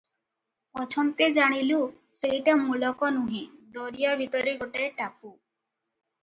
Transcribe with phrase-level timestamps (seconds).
[0.77, 1.77] ପଛନ୍ତେ ଜାଣିଲୁ,
[2.21, 3.43] ସେଇଟା ମୁଲକ ନୁହେଁ,
[3.77, 5.33] ଦରିଆ ଭିତରେ ଗୋଟାଏ ଟାପୁ।